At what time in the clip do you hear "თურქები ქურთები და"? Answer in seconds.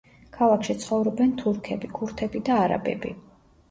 1.43-2.61